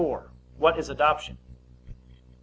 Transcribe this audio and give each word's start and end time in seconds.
What 0.57 0.79
is 0.79 0.89
adoption? 0.89 1.37
A. 1.87 1.91